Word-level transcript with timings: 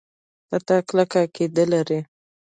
په 0.49 0.57
تا 0.67 0.77
کلکه 0.89 1.17
عقیده 1.25 1.63
لري. 1.73 1.99